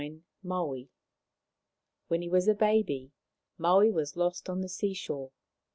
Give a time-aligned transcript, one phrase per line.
[0.41, 0.85] MAUI
[2.07, 3.11] When he was a baby
[3.59, 5.29] Maui was lost on the sea shore.